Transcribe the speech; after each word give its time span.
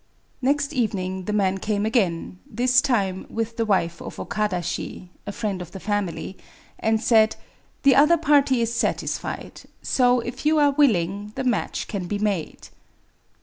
Next 0.41 0.73
evening 0.73 1.25
the 1.25 1.31
man 1.31 1.59
came 1.59 1.85
again,— 1.85 2.39
this 2.59 2.81
time 2.81 3.27
with 3.29 3.55
the 3.55 3.67
wife 3.67 4.01
of 4.01 4.19
Okada 4.19 4.63
Shi 4.63 5.11
* 5.17 5.25
\a 5.27 5.31
friend 5.31 5.61
of 5.61 5.73
the 5.73 5.79
family^,— 5.79 6.37
and 6.79 6.99
said:—'' 6.99 7.35
The 7.83 7.95
other 7.95 8.17
party 8.17 8.63
is 8.63 8.73
satisfied;— 8.73 9.61
so, 9.83 10.19
if 10.19 10.43
you 10.43 10.57
are 10.57 10.71
willing, 10.71 11.33
the 11.35 11.43
match 11.43 11.87
can 11.87 12.07
be 12.07 12.17
made." 12.17 12.69